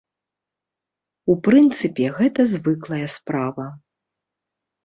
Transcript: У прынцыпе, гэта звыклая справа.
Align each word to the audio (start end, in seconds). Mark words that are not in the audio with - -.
У 1.33 1.35
прынцыпе, 1.47 2.05
гэта 2.21 2.41
звыклая 2.57 3.05
справа. 3.17 3.65